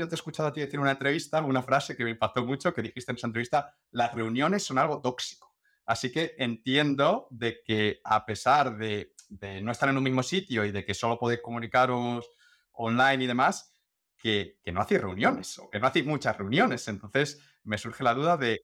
[0.00, 2.74] yo te he escuchado a ti decir una entrevista una frase que me impactó mucho,
[2.74, 5.54] que dijiste en esa entrevista, las reuniones son algo tóxico.
[5.84, 9.14] Así que entiendo de que a pesar de,
[9.62, 12.28] no estar en un mismo sitio y de que solo podéis comunicaros
[12.72, 13.74] online y demás,
[14.16, 16.86] que, no hacéis reuniones o que no hacéis muchas reuniones.
[16.88, 18.60] Entonces me surge la duda de,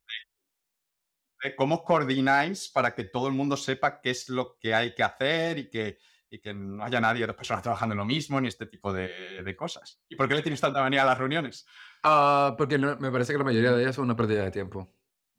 [1.57, 5.59] cómo coordináis para que todo el mundo sepa qué es lo que hay que hacer
[5.59, 5.99] y que,
[6.29, 10.03] que no haya nadie, dos personas trabajando en lo mismo, ni este tipo de, cosas.
[10.09, 11.67] ¿Y por qué le tienes tanta manía a las reuniones?
[12.03, 14.93] Ah, porque me parece que la mayoría de ellas son una pérdida de tiempo.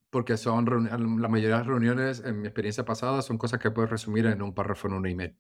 [0.10, 3.92] Porque son la mayoría de las reuniones, en mi experiencia pasada, son cosas que puedes
[3.92, 5.38] resumir en un párrafo en un email.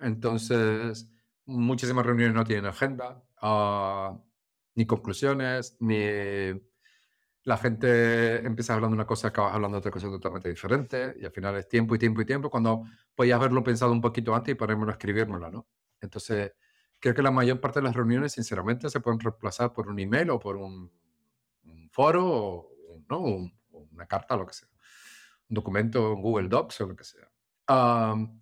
[0.00, 1.08] Entonces,
[1.46, 4.18] muchísimas reuniones no tienen agenda, ah,
[4.74, 6.60] ni conclusiones, ni
[7.44, 11.56] la gente empieza hablando una cosa, acabas hablando otra cosa totalmente diferente, y al final
[11.56, 14.90] es tiempo y tiempo y tiempo, cuando podías haberlo pensado un poquito antes y ponérmelo
[14.90, 15.66] a escribírmelo, ¿no?
[16.00, 16.52] Entonces,
[16.98, 20.30] creo que la mayor parte de las reuniones, sinceramente, se pueden reemplazar por un email
[20.30, 20.90] o por un,
[21.90, 22.70] foro o
[23.08, 23.20] ¿no?
[23.20, 23.52] Un,
[23.92, 24.68] una carta, lo que sea.
[25.48, 27.28] Un documento en Google Docs o lo que sea.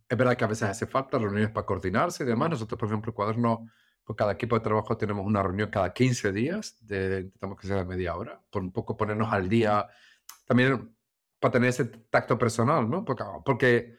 [0.08, 2.50] es verdad que a veces hace falta reuniones para coordinarse y demás.
[2.50, 3.66] Nosotros, por ejemplo, Cuaderno
[4.08, 7.76] por cada equipo de trabajo tenemos una reunión cada 15 días, de, intentamos que sea
[7.76, 9.86] de media hora, por un poco ponernos al día,
[10.46, 10.96] también
[11.38, 13.04] para tener ese tacto personal, ¿no?
[13.04, 13.98] Porque, porque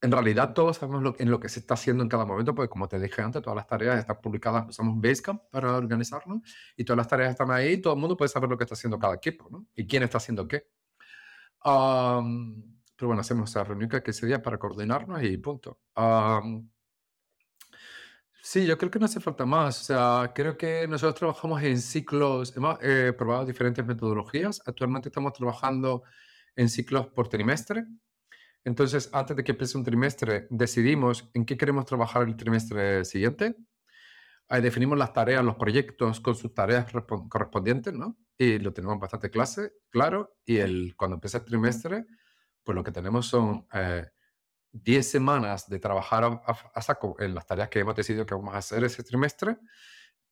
[0.00, 2.70] en realidad todos sabemos lo, en lo que se está haciendo en cada momento, porque
[2.70, 6.40] como te dije antes, todas las tareas están publicadas, usamos Basecamp para organizarnos,
[6.74, 8.98] y todas las tareas están ahí, todo el mundo puede saber lo que está haciendo
[8.98, 9.66] cada equipo, ¿no?
[9.74, 10.66] Y quién está haciendo qué.
[11.62, 12.22] pero
[13.02, 15.78] bueno, hacemos esa reunión que ese día para coordinarnos y punto.
[18.44, 19.80] Sí, yo creo que no hace falta más.
[19.82, 24.60] O sea, creo que nosotros trabajamos en ciclos, hemos eh, probado diferentes metodologías.
[24.66, 26.02] Actualmente estamos trabajando
[26.56, 27.84] en ciclos por trimestre.
[28.64, 33.54] Entonces, antes de que empiece un trimestre, decidimos en qué queremos trabajar el trimestre siguiente.
[34.48, 36.86] Ahí definimos las tareas, los proyectos con sus tareas
[37.28, 38.18] correspondientes, ¿no?
[38.36, 40.36] Y lo tenemos bastante clase, claro.
[40.44, 42.06] Y el, cuando empieza el trimestre,
[42.64, 43.66] pues lo que tenemos son...
[43.72, 44.04] Eh,
[44.72, 48.58] 10 semanas de trabajar a, saco en las tareas que hemos decidido que vamos a
[48.58, 49.58] hacer ese trimestre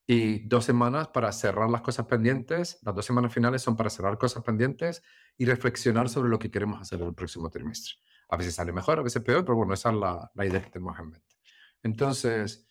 [0.06, 2.78] y dos semanas para cerrar las cosas pendientes.
[2.82, 5.02] Las dos semanas finales son para cerrar cosas pendientes
[5.36, 7.94] y reflexionar sobre lo que queremos hacer el próximo trimestre.
[8.28, 10.98] A veces sale mejor, a veces peor, pero bueno, esa es la, idea que tenemos
[10.98, 11.36] en mente.
[11.82, 12.68] Entonces,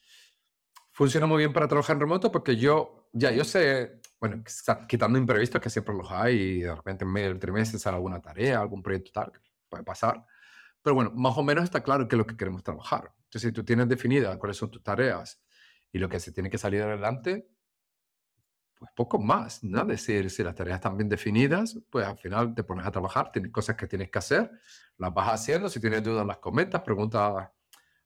[0.91, 4.43] funciona muy bien para trabajar en remoto porque yo, ya yo sé, bueno,
[4.87, 8.21] quitando imprevistos que siempre los hay y de repente en medio del trimestre sale alguna
[8.21, 9.31] tarea, algún proyecto tal,
[9.69, 10.25] puede pasar
[10.81, 13.13] pero bueno, más o menos está claro qué es lo que queremos trabajar.
[13.25, 15.41] Entonces, si tú tienes definida cuáles son tus tareas
[15.91, 17.49] y lo que se tiene que salir adelante,
[18.79, 19.83] pues poco más, ¿no?
[19.83, 23.51] Decir, si las tareas están bien definidas, pues al final te pones a trabajar, tienes
[23.51, 24.51] cosas que tienes que hacer,
[24.97, 27.49] las vas haciendo, si tienes dudas las comentas, preguntas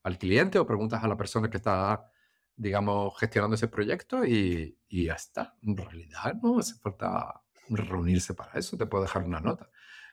[0.01, 2.09] al cliente o preguntas a la persona que está,
[2.55, 5.55] digamos, gestionando ese proyecto y, y ya está.
[5.61, 9.69] En realidad no hace falta reunirse para eso, te puedo dejar una nota.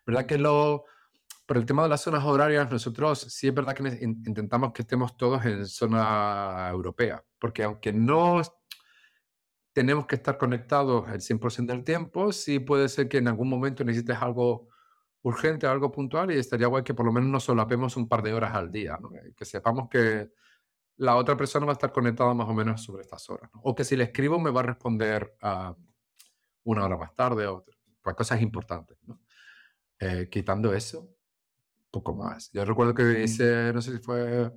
[0.06, 0.84] ¿Verdad que lo,
[1.50, 5.16] por el tema de las zonas horarias, nosotros sí es verdad que intentamos que estemos
[5.16, 8.41] todos en zona europea, porque aunque no
[9.72, 13.83] tenemos que estar conectados el 100% del tiempo, sí puede ser que en algún momento
[13.83, 14.69] necesites algo
[15.22, 18.33] urgente, algo puntual, y estaría guay que por lo menos nos solapemos un par de
[18.33, 18.97] horas al día,
[19.37, 20.31] que sepamos que
[20.99, 23.83] la otra persona va a estar conectada más o menos sobre estas horas, o que
[23.83, 25.75] si le escribo me va a responder a
[26.62, 27.65] una hora más tarde, o
[28.00, 28.97] pues cosas importantes.
[29.99, 31.09] Eh, quitando eso,
[31.91, 32.51] poco más.
[32.53, 34.51] Yo recuerdo que hice, no sé si fue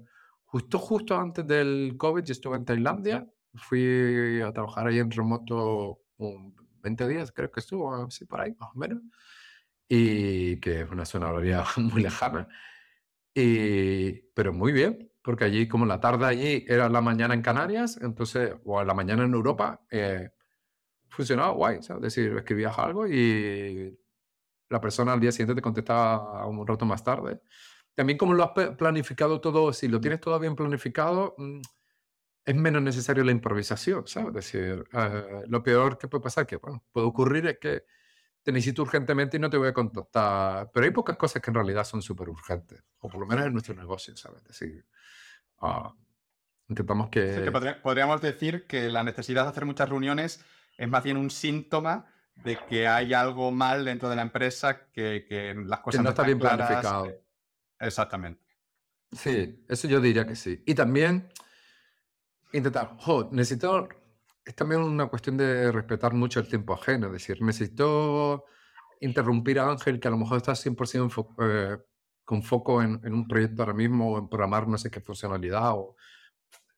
[0.45, 6.01] justo, justo antes del COVID, yo estuve en Tailandia, fui a trabajar ahí en remoto
[6.17, 9.01] un 20 días, creo que estuvo, así por ahí, más o menos,
[9.87, 12.47] y que es una zona horaria muy lejana.
[13.33, 17.97] Y, pero muy bien, porque allí como la tarde allí era la mañana en Canarias,
[18.01, 20.29] entonces, o la mañana en Europa, eh,
[21.09, 23.97] funcionaba guay, Es decir, escribías algo y
[24.69, 27.41] la persona al día siguiente te contesta un rato más tarde.
[27.95, 31.61] También como lo has planificado todo, si lo tienes todo bien planificado, mm,
[32.45, 34.29] es menos necesario la improvisación, ¿sabes?
[34.29, 37.85] Es decir, eh, lo peor que puede pasar, que bueno, puede ocurrir es que
[38.41, 40.69] te necesito urgentemente y no te voy a contactar.
[40.73, 43.53] Pero hay pocas cosas que en realidad son súper urgentes, o por lo menos en
[43.53, 44.41] nuestro negocio, ¿sabes?
[44.41, 44.85] Es decir,
[45.61, 45.89] uh,
[46.67, 47.51] intentamos que...
[47.81, 50.43] podríamos decir que la necesidad de hacer muchas reuniones
[50.77, 55.25] es más bien un síntoma de que hay algo mal dentro de la empresa, que,
[55.27, 57.07] que las cosas no, están bien planificado.
[57.79, 58.41] Exactamente.
[59.11, 60.63] Sí, eso yo diría que sí.
[60.65, 61.29] Y también
[62.51, 63.87] intentar, jo, necesito,
[64.45, 68.45] es también una cuestión de respetar mucho el tiempo ajeno, es decir, necesito
[69.01, 71.77] interrumpir a Ángel, que a lo mejor está 100% eh,
[72.23, 75.73] con foco en, en, un proyecto ahora mismo o en programar no sé qué funcionalidad,
[75.73, 75.95] o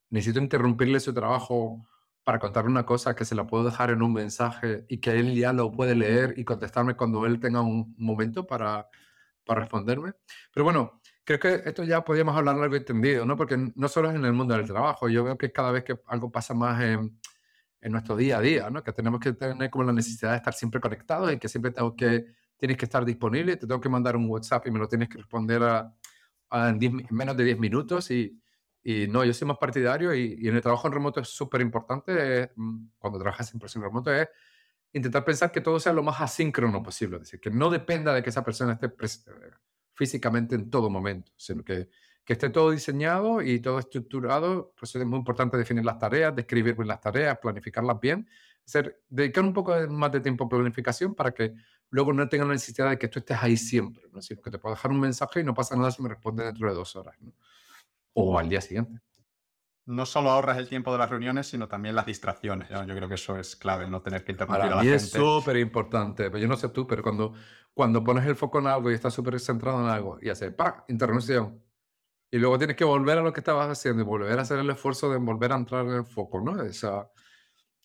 [0.09, 1.85] necesito interrumpirle su trabajo
[2.25, 5.35] para contarle una cosa que se la puedo dejar en un mensaje y que él
[5.35, 8.89] ya lo puede leer y contestarme cuando él tenga un momento para,
[9.45, 10.13] para responderme.
[10.51, 13.37] Pero bueno, creo que esto ya podríamos hablar algo entendido, ¿no?
[13.37, 15.99] Porque no solo es en el mundo del trabajo, yo veo que cada vez que
[16.07, 17.15] algo pasa más en,
[17.79, 18.83] en nuestro día a día, ¿no?
[18.83, 21.95] Que tenemos que tener como la necesidad de estar siempre conectados y que siempre tengo
[21.95, 22.25] que,
[22.57, 25.19] tienes que estar disponible, te tengo que mandar un WhatsApp y me lo tienes que
[25.19, 25.93] responder a,
[26.51, 28.41] en, menos de 10 minutos y,
[28.85, 31.59] y, no, yo soy más partidario y, y en el trabajo en remoto es súper
[31.61, 34.29] importante, mm, cuando trabajas en persona remoto es
[34.93, 38.23] intentar pensar que todo sea lo más asíncrono posible, es decir, que no dependa de
[38.23, 38.93] que esa persona esté
[39.93, 41.89] físicamente en todo momento, sino que,
[42.23, 44.73] que esté todo diseñado y todo estructurado.
[44.79, 48.29] Pues es muy importante definir las tareas, describir bien las tareas, planificarlas bien,
[48.65, 51.53] hacer, dedicar un poco más de tiempo a planificación para que
[51.89, 54.21] luego no tengan la necesidad de que tú estés ahí siempre, ¿no?
[54.21, 56.67] sino que te puedo dejar un mensaje y no pasa nada si me responde dentro
[56.69, 57.33] de dos horas ¿no?
[58.15, 58.99] O al día siguiente
[59.85, 62.69] no solo ahorras el tiempo de las reuniones, sino también las distracciones.
[62.69, 65.03] Yo creo que eso es clave, no tener que interrumpir Para a la mí gente.
[65.03, 66.31] es súper importante.
[66.39, 67.33] Yo no sé tú, pero cuando,
[67.73, 70.85] cuando pones el foco en algo y estás súper centrado en algo y haces ¡pa!
[70.87, 71.63] interrupción.
[72.31, 74.69] Y luego tienes que volver a lo que estabas haciendo y volver a hacer el
[74.71, 76.61] esfuerzo de volver a entrar en el foco, ¿no?
[76.63, 77.11] Esa,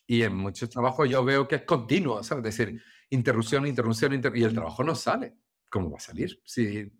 [0.07, 2.45] y en muchos trabajos yo veo que es continuo, ¿sabes?
[2.47, 2.81] Es decir,
[3.11, 5.37] interrupción, interrupción, interrupción, y el trabajo no sale.
[5.69, 6.41] ¿Cómo va a salir?
[6.43, 6.91] Si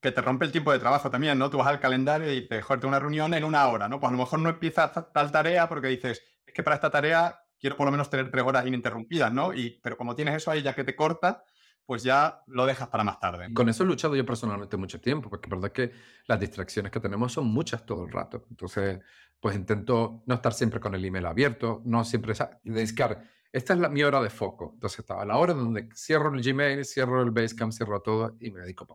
[0.00, 1.50] que te rompe el tiempo de trabajo también, ¿no?
[1.50, 4.00] Tú vas al calendario y te joder, una reunión en una hora, ¿no?
[4.00, 7.40] Pues a lo mejor no empiezas tal tarea porque dices, es que para esta tarea
[7.58, 9.52] quiero por lo menos tener tres horas ininterrumpidas, ¿no?
[9.52, 11.44] Y, pero como tienes eso ahí ya que te corta,
[11.84, 13.52] pues ya lo dejas para más tarde.
[13.52, 15.92] Con eso he luchado yo personalmente mucho tiempo, porque es verdad que
[16.26, 18.44] las distracciones que tenemos son muchas todo el rato.
[18.48, 19.00] Entonces,
[19.40, 22.34] pues intento no estar siempre con el email abierto, no siempre...
[22.62, 24.70] Dedicar esta es la, mi hora de foco.
[24.74, 28.60] Entonces estaba la hora donde cierro el Gmail, cierro el Basecamp, cierro todo y me
[28.60, 28.86] dedico.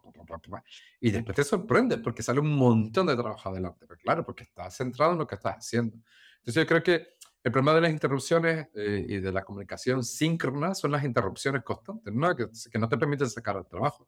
[1.00, 3.86] y después te sorprende porque sale un montón de trabajo adelante.
[3.88, 5.98] Pero claro, porque estás centrado en lo que estás haciendo.
[6.38, 10.74] Entonces yo creo que el problema de las interrupciones eh, y de la comunicación síncrona
[10.74, 12.36] son las interrupciones constantes, ¿no?
[12.36, 14.07] Que, que no te permiten sacar el trabajo.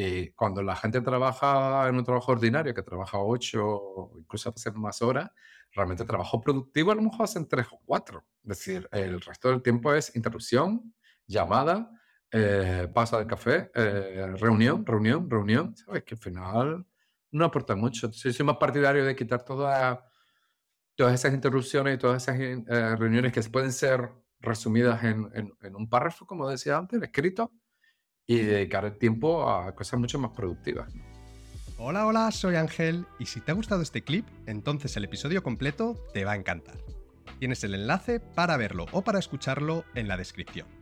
[0.00, 5.02] Y cuando la gente trabaja en un trabajo ordinario, que trabaja ocho, incluso hace más
[5.02, 5.28] horas,
[5.72, 8.24] realmente trabajo productivo a lo mejor hacen tres o cuatro.
[8.44, 10.94] Es decir, el resto del tiempo es interrupción,
[11.26, 11.90] llamada,
[12.30, 15.74] eh, pasa de café, eh, reunión, reunión, reunión.
[15.76, 16.04] ¿Sabes?
[16.04, 16.86] Que al final
[17.32, 18.08] no aporta mucho.
[18.08, 19.98] Yo soy más partidario de quitar todas
[20.94, 25.74] todas esas interrupciones y todas esas eh, reuniones que pueden ser resumidas en, en, en,
[25.74, 27.52] un párrafo, como decía antes, escrito,
[28.28, 30.92] y dedicar el tiempo a cosas mucho más productivas.
[31.78, 35.96] Hola, hola, soy Ángel y si te ha gustado este clip, entonces el episodio completo
[36.12, 36.76] te va a encantar.
[37.38, 40.77] Tienes el enlace para verlo o para escucharlo en la descripción.